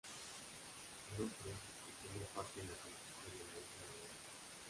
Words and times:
Onofre 1.11 1.49
M., 1.57 1.59
que 1.85 1.93
tomó 2.09 2.25
parte 2.35 2.55
en 2.61 2.67
la 2.69 2.73
conquista 2.81 3.23
de 3.23 3.29
la 3.37 3.43
isla 3.45 3.59
de 3.61 3.65
Mallorca. 3.69 4.17